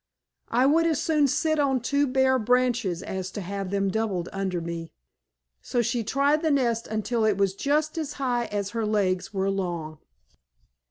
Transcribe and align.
I 0.49 0.65
would 0.65 0.87
as 0.87 0.99
soon 0.99 1.27
sit 1.27 1.59
on 1.59 1.79
two 1.79 2.07
bare 2.07 2.39
branches 2.39 3.03
as 3.03 3.29
to 3.33 3.41
have 3.41 3.69
them 3.69 3.91
doubled 3.91 4.29
under 4.33 4.59
me." 4.59 4.93
So 5.61 5.83
she 5.83 6.03
tried 6.03 6.41
the 6.41 6.49
nest 6.49 6.87
until 6.87 7.23
it 7.23 7.37
was 7.37 7.53
just 7.53 7.99
as 7.99 8.13
high 8.13 8.45
as 8.45 8.71
her 8.71 8.83
legs 8.87 9.31
were 9.31 9.51
long. 9.51 9.99